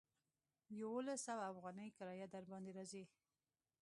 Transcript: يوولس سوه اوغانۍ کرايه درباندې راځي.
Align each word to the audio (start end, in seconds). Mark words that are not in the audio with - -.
يوولس 0.79 1.19
سوه 1.27 1.43
اوغانۍ 1.51 1.87
کرايه 1.97 2.27
درباندې 2.35 2.71
راځي. 2.77 3.03